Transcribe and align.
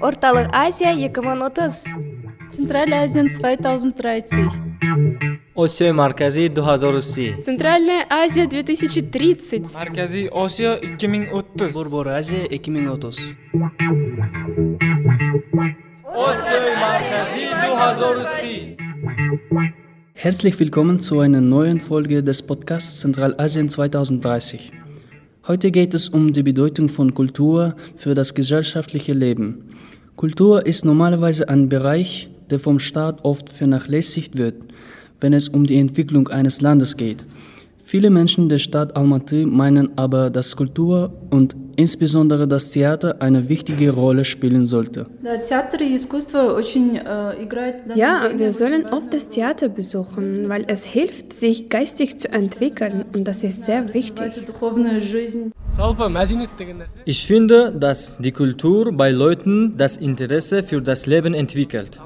Орталық 0.00 0.48
Азия 0.52 0.92
2030. 0.94 1.88
Центральная 2.52 3.02
Азия 3.04 3.22
2030. 3.22 4.68
осиёи 5.64 5.92
марказӣ 5.92 6.48
2030 6.48 7.42
Центральная 7.48 8.02
Азия 8.22 8.46
2030. 8.46 9.74
Markaziy 9.74 10.28
Osiyo 10.30 10.72
2030. 10.80 11.74
Борбор 11.74 12.08
Азия 12.08 12.44
2030. 12.46 13.34
осиёи 16.28 16.72
марказӣ 16.86 17.42
2030 17.50 18.76
Herzlich 20.14 20.58
willkommen 20.58 20.98
zu 20.98 21.20
einer 21.20 21.40
neuen 21.40 21.78
Folge 21.80 22.24
des 22.24 22.42
Podcasts 22.42 23.00
Zentralasien 23.00 23.68
2030. 23.68 24.72
Heute 25.45 25.71
geht 25.71 25.93
es 25.93 26.07
um 26.07 26.31
die 26.31 26.41
Bedeutung 26.41 26.87
von 26.87 27.13
Kultur 27.13 27.75
für 27.97 28.15
das 28.15 28.33
gesellschaftliche 28.33 29.11
Leben. 29.11 29.71
Kultur 30.15 30.65
ist 30.65 30.85
normalerweise 30.85 31.49
ein 31.49 31.67
Bereich, 31.67 32.29
der 32.49 32.59
vom 32.59 32.79
Staat 32.79 33.25
oft 33.25 33.49
vernachlässigt 33.49 34.37
wird, 34.37 34.55
wenn 35.19 35.33
es 35.33 35.49
um 35.49 35.65
die 35.65 35.75
Entwicklung 35.75 36.29
eines 36.29 36.61
Landes 36.61 36.95
geht. 36.95 37.25
Viele 37.84 38.10
Menschen 38.10 38.50
der 38.50 38.58
Stadt 38.58 38.94
Almaty 38.96 39.46
meinen 39.46 39.96
aber, 39.96 40.28
dass 40.28 40.54
Kultur 40.54 41.10
und 41.30 41.56
insbesondere 41.76 42.46
das 42.46 42.70
Theater 42.70 43.16
eine 43.20 43.48
wichtige 43.48 43.92
Rolle 43.92 44.26
spielen 44.26 44.66
sollte. 44.66 45.06
Да, 45.22 45.38
театр 45.38 45.80
и 45.82 45.96
искусство 45.96 46.52
очень 46.54 46.98
э, 47.02 47.42
играют... 47.42 47.76
в 47.84 47.88
данное 47.88 47.96
Ja, 47.96 48.20
время 48.24 48.38
wir 48.38 48.48
очень 48.48 48.52
sollen 48.58 48.82
важную 48.84 48.94
oft 48.98 49.14
das 49.14 49.28
Theater 49.28 49.70
besuchen, 49.70 50.50
weil 50.50 50.64
es 50.68 50.84
hilft, 50.84 51.32
sich 51.32 51.70
geistig 51.70 52.18
zu 52.18 52.28
entwickeln 52.30 53.06
und 53.14 53.24
das 53.26 53.42
ist 53.42 53.64
sehr 53.64 53.80
роль, 53.80 53.94
wichtig. 53.94 54.26
называется 54.26 54.46
духовная 54.46 55.00
жизнь. 55.00 55.52
Ich 57.06 57.24
finde, 57.26 57.72
dass 57.72 58.18
die 58.18 58.32
Kultur 58.32 58.92
bei 58.92 59.10
Leuten 59.12 59.76
das 59.78 59.96
Interesse 59.96 60.62
für 60.62 60.82
das 60.82 61.06
Leben 61.06 61.32
entwickelt. 61.32 61.98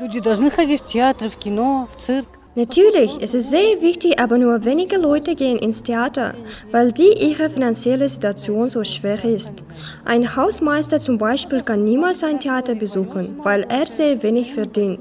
Люди 0.00 0.20
должны 0.20 0.50
ходить 0.52 0.82
в 0.82 0.86
театр, 0.86 1.28
в 1.28 1.36
кино, 1.36 1.88
в 1.90 2.00
цирк. 2.00 2.28
Natürlich, 2.55 3.17
es 3.19 3.33
ist 3.33 3.49
sehr 3.49 3.81
wichtig, 3.81 4.19
aber 4.19 4.37
nur 4.37 4.63
wenige 4.63 4.97
Leute 4.97 5.33
gehen 5.33 5.57
ins 5.57 5.81
Theater, 5.81 6.35
weil 6.69 6.91
die 6.91 7.11
ihre 7.11 7.49
finanzielle 7.49 8.07
Situation 8.07 8.69
so 8.69 8.83
schwer 8.83 9.25
ist. 9.25 9.63
Ein 10.05 10.35
Hausmeister 10.35 10.99
zum 10.99 11.17
Beispiel 11.17 11.63
kann 11.63 11.83
niemals 11.83 12.23
ein 12.23 12.39
Theater 12.39 12.75
besuchen, 12.75 13.39
weil 13.41 13.63
er 13.63 13.87
sehr 13.87 14.21
wenig 14.21 14.53
verdient. 14.53 14.99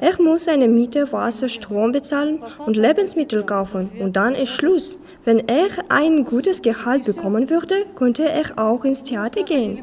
Er 0.00 0.22
muss 0.22 0.44
seine 0.44 0.68
Miete, 0.68 1.10
Wasser, 1.10 1.48
Strom 1.48 1.90
bezahlen 1.90 2.40
und 2.66 2.76
Lebensmittel 2.76 3.42
kaufen 3.42 3.90
und 3.98 4.14
dann 4.14 4.36
ist 4.36 4.50
Schluss. 4.50 4.96
Wenn 5.24 5.48
er 5.48 5.70
ein 5.88 6.24
gutes 6.24 6.62
Gehalt 6.62 7.04
bekommen 7.04 7.50
würde, 7.50 7.84
könnte 7.96 8.28
er 8.28 8.56
auch 8.56 8.84
ins 8.84 9.02
Theater 9.02 9.42
gehen. 9.42 9.82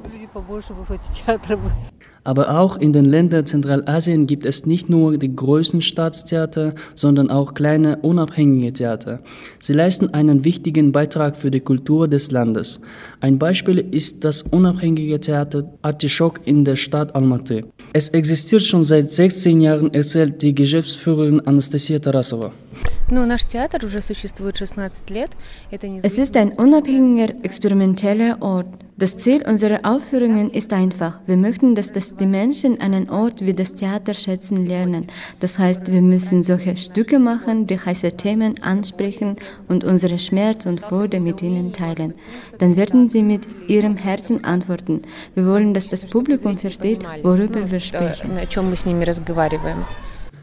Aber 2.30 2.60
auch 2.60 2.78
in 2.78 2.94
den 2.94 3.06
Ländern 3.06 3.48
Zentralasien 3.48 4.28
gibt 4.28 4.46
es 4.46 4.68
nicht 4.68 4.88
nur 4.88 5.18
die 5.18 5.36
größten 5.36 5.82
Staatstheater, 5.82 6.76
sondern 6.94 7.32
auch 7.32 7.56
kleine 7.56 7.98
unabhängige 8.04 8.72
Theater. 8.72 9.22
Sie 9.60 9.74
leisten 9.74 10.14
einen 10.14 10.44
wichtigen 10.44 10.92
Beitrag 10.92 11.36
für 11.36 11.50
die 11.50 11.62
Kultur 11.62 12.08
des 12.08 12.30
Landes. 12.30 12.82
Ein 13.20 13.40
Beispiel 13.40 13.80
ist 13.80 14.24
das 14.26 14.44
unabhängige 14.44 15.20
Theater 15.20 15.74
Artischok 15.82 16.42
in 16.46 16.66
der 16.66 16.76
Stadt 16.76 17.16
Almaty. 17.16 17.66
Es 17.94 18.10
existiert 18.10 18.62
schon 18.62 18.84
seit 18.84 19.12
16 19.12 19.62
Jahren, 19.62 19.92
erzählt 19.92 20.40
die 20.44 20.54
Geschäftsführerin 20.54 21.40
Anastasia 21.48 21.98
Tarasova. 21.98 22.52
Es 26.04 26.20
ist 26.20 26.38
ein 26.38 26.52
unabhängiger, 26.54 27.34
experimenteller 27.44 28.38
Ort. 28.40 28.68
Das 28.98 29.18
Ziel 29.18 29.42
unserer 29.48 29.80
Aufführungen 29.84 30.52
ist 30.52 30.74
einfach. 30.74 31.20
Wir 31.26 31.38
möchten, 31.38 31.74
dass 31.74 31.92
das 31.92 32.16
die 32.18 32.28
Menschen 32.28 32.80
einen 32.82 33.10
Ort 33.10 33.44
wie 33.44 33.54
das 33.54 33.74
Theater 33.74 34.14
schätzen 34.14 34.68
lernen. 34.68 35.08
Das 35.40 35.58
heißt, 35.58 35.92
wir 35.92 36.02
müssen 36.02 36.44
solche 36.44 36.78
Stücke 36.78 37.18
machen, 37.18 37.66
die 37.66 37.80
heiße 37.80 38.12
Themen 38.12 38.62
ansprechen 38.62 39.38
und 39.68 39.84
unsere 39.84 40.20
Schmerz 40.20 40.68
und 40.68 40.80
Freude 40.82 41.20
mit 41.20 41.42
ihnen 41.42 41.74
teilen. 41.74 42.14
Dann 42.60 42.78
werden 42.78 43.10
sie 43.10 43.24
mit 43.24 43.48
ihrem 43.68 43.98
Herzen 43.98 44.44
antworten. 44.44 45.02
Wir 45.34 45.48
wollen, 45.48 45.74
dass 45.74 45.88
das 45.88 46.06
Publikum 46.06 46.58
versteht, 46.58 47.04
worüber 47.24 47.72
wir 47.72 47.80
sprechen. 47.80 48.32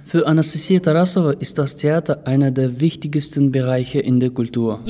Für 0.08 0.24
Anastasia 0.24 0.78
Tarasova 0.78 1.32
ist 1.32 1.58
das 1.58 1.74
Theater 1.74 2.24
einer 2.28 2.52
der 2.52 2.78
wichtigsten 2.78 3.50
Bereiche 3.50 3.98
in 3.98 4.20
der 4.20 4.30
Kultur. 4.30 4.80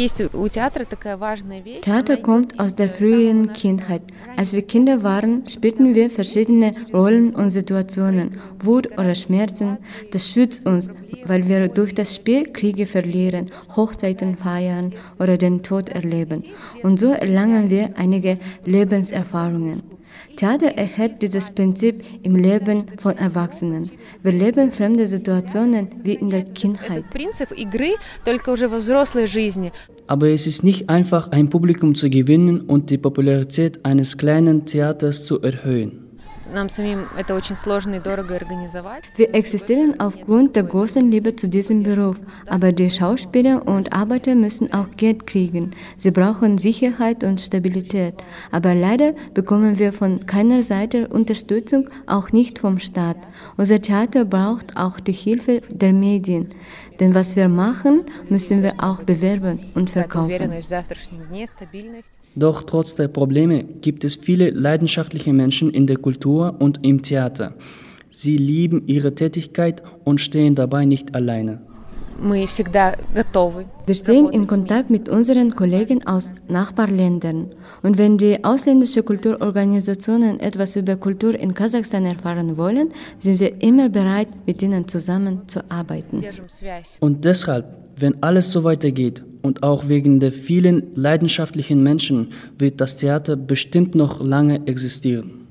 Theater 1.81 2.17
kommt 2.19 2.61
aus 2.61 2.75
der 2.75 2.91
frühen 2.91 3.51
Kindheit. 3.55 4.03
Als 4.37 4.53
wir 4.53 4.61
Kinder 4.61 5.03
waren, 5.03 5.49
spielten 5.49 5.95
wir 5.95 6.11
verschiedene 6.11 6.75
Rollen 6.93 7.35
und 7.35 7.49
Situationen, 7.49 8.33
Wut 8.63 8.89
oder 8.99 9.15
Schmerzen. 9.15 9.79
Das 10.13 10.29
schützt 10.29 10.67
uns, 10.67 10.91
weil 11.25 11.49
wir 11.49 11.69
durch 11.69 11.95
das 11.95 12.15
Spiel 12.15 12.53
Kriege 12.53 12.85
verlieren, 12.85 13.51
Hochzeiten 13.75 14.37
feiern 14.37 14.93
oder 15.19 15.39
den 15.39 15.63
Tod 15.63 15.89
erleben. 15.89 16.45
Und 16.83 17.01
so 17.01 17.13
erlangen 17.13 17.71
wir 17.71 17.97
einige 17.97 18.39
Lebenserfahrungen. 18.67 19.96
Theater 20.37 20.69
erhält 20.77 21.23
dieses 21.23 21.51
Prinzip 21.51 22.05
im 22.23 22.37
Leben 22.37 22.87
von 22.99 23.17
Erwachsenen. 23.17 23.91
Wir 24.23 24.33
leben 24.33 24.73
fremde 24.73 25.07
Situationen 25.07 25.89
wie 26.03 26.15
in 26.15 26.31
der 26.31 26.45
Kindheit. 26.45 27.05
Aber 30.07 30.29
es 30.29 30.47
ist 30.47 30.63
nicht 30.63 30.89
einfach, 30.89 31.31
ein 31.33 31.51
Publikum 31.51 31.95
zu 31.95 32.11
gewinnen 32.11 32.61
und 32.61 32.91
die 32.91 32.99
Popularität 32.99 33.85
eines 33.85 34.17
kleinen 34.17 34.65
Theaters 34.67 35.25
zu 35.25 35.41
erhöhen. 35.41 36.06
Нам 36.54 36.70
самим 36.70 37.08
это 37.18 37.34
очень 37.36 37.56
сложно 37.56 37.96
и 37.96 38.00
дорого 38.00 38.36
организовать. 38.36 39.04
Wir 39.16 39.34
existieren 39.34 40.00
aufgrund 40.00 40.56
der 40.56 40.64
großen 40.64 41.10
Liebe 41.10 41.36
zu 41.36 41.48
diesem 41.48 41.84
Beruf, 41.84 42.18
aber 42.48 42.74
die 42.74 42.90
Schauspieler 42.90 43.66
und 43.68 43.94
Arbeiter 43.94 44.36
müssen 44.36 44.74
auch 44.74 44.88
Geld 44.98 45.28
kriegen. 45.28 45.72
Sie 45.98 46.12
brauchen 46.12 46.58
Sicherheit 46.58 47.24
und 47.24 47.40
Stabilität. 47.40 48.16
Aber 48.52 48.74
leider 48.74 49.14
bekommen 49.34 49.80
wir 49.80 49.94
von 49.94 50.26
keiner 50.26 50.62
Seite 50.64 51.08
Unterstützung, 51.08 51.90
auch 52.06 52.32
nicht 52.32 52.60
vom 52.60 52.80
Staat. 52.80 53.18
Unser 53.56 53.82
Theater 53.82 54.26
braucht 54.26 54.76
auch 54.76 55.00
die 55.00 55.14
Hilfe 55.14 55.62
der 55.70 55.94
Medien. 55.94 56.50
Denn 57.00 57.16
was 57.16 57.36
wir 57.36 57.50
machen, 57.50 58.02
müssen 58.30 58.62
wir 58.62 58.74
auch 58.80 59.04
bewerben 59.04 59.60
und 59.74 59.90
Какая-то 59.90 59.92
verkaufen. 59.92 60.32
уверенность 60.32 60.66
в 60.66 60.70
завтрашнем 60.70 61.28
дне, 61.30 61.48
стабильность. 61.48 62.14
Doch 62.36 62.64
trotz 62.64 62.96
der 62.96 63.10
Probleme 63.10 63.64
gibt 63.64 64.04
es 64.04 64.16
viele 64.16 64.52
leidenschaftliche 64.52 65.34
Menschen 65.34 65.70
in 65.72 65.86
der 65.86 65.98
Kultur 65.98 66.35
Literatur 66.37 66.55
und 66.61 66.81
im 66.83 67.03
Theater. 67.03 67.55
Sie 68.11 68.37
lieben 68.37 68.87
ihre 68.87 69.15
Tätigkeit 69.15 69.83
und 70.05 70.21
stehen 70.21 70.55
dabei 70.55 70.85
nicht 70.85 71.15
alleine. 71.15 71.61
Wir 72.19 73.95
stehen 73.95 74.31
in 74.33 74.47
Kontakt 74.47 74.89
mit 74.89 75.07
unseren 75.07 75.55
Kollegen 75.55 76.07
aus 76.07 76.33
Nachbarländern. 76.49 77.51
Und 77.83 77.99
wenn 77.99 78.17
die 78.17 78.43
ausländischen 78.43 79.05
Kulturorganisationen 79.05 80.41
etwas 80.41 80.77
über 80.77 80.97
Kultur 80.97 81.35
in 81.39 81.53
Kasachstan 81.53 82.07
erfahren 82.07 82.57
wollen, 82.57 82.89
sind 83.19 83.39
wir 83.39 83.61
immer 83.61 83.91
bereit, 83.91 84.29
mit 84.47 84.63
ihnen 84.63 84.89
zusammenzuarbeiten. 84.89 86.25
Und 87.01 87.25
deshalb, 87.27 87.67
wenn 87.99 88.23
alles 88.23 88.51
so 88.51 88.65
weitergeht 88.65 89.23
und 89.43 89.63
auch 89.63 89.87
wegen 89.87 90.19
der 90.19 90.33
vielen 90.33 90.85
leidenschaftlichen 90.95 91.83
Menschen, 91.83 92.29
wird 92.59 92.81
das 92.81 92.97
Theater 92.97 93.37
bestimmt 93.37 93.95
noch 93.95 94.25
lange 94.25 94.67
existieren. 94.67 95.46